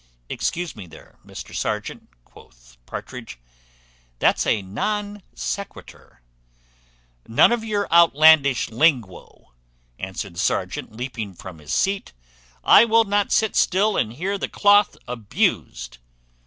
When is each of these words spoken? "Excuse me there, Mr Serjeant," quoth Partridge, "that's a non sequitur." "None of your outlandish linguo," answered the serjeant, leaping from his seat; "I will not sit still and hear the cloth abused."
"Excuse 0.29 0.75
me 0.75 0.87
there, 0.87 1.19
Mr 1.23 1.53
Serjeant," 1.55 2.09
quoth 2.25 2.75
Partridge, 2.87 3.37
"that's 4.17 4.47
a 4.47 4.63
non 4.63 5.21
sequitur." 5.35 6.23
"None 7.27 7.51
of 7.51 7.63
your 7.63 7.87
outlandish 7.93 8.69
linguo," 8.71 9.49
answered 9.99 10.33
the 10.37 10.39
serjeant, 10.39 10.91
leaping 10.97 11.35
from 11.35 11.59
his 11.59 11.71
seat; 11.71 12.13
"I 12.63 12.83
will 12.83 13.03
not 13.03 13.31
sit 13.31 13.55
still 13.55 13.95
and 13.95 14.13
hear 14.13 14.39
the 14.39 14.49
cloth 14.49 14.97
abused." 15.07 15.99